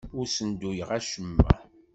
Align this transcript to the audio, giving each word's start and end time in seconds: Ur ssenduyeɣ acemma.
Ur 0.17 0.25
ssenduyeɣ 0.27 0.89
acemma. 0.97 1.49